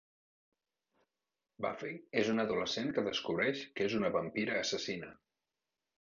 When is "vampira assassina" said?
4.19-5.13